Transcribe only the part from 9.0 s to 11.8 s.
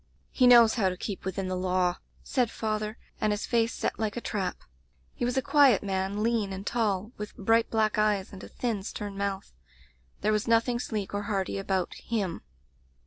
mouth. There was nothing sleek or hearty